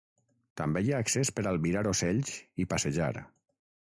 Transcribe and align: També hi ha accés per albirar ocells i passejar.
També 0.61 0.81
hi 0.85 0.87
ha 0.95 1.01
accés 1.05 1.31
per 1.39 1.43
albirar 1.51 1.85
ocells 1.91 2.33
i 2.65 2.67
passejar. 2.73 3.11